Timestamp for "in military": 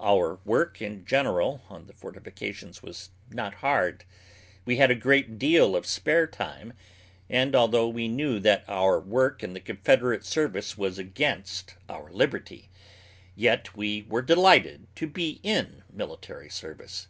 15.44-16.48